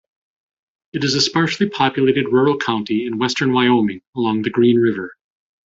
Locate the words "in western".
3.05-3.53